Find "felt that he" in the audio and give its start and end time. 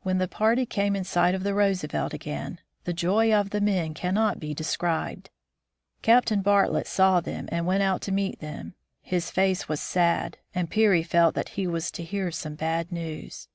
11.02-11.66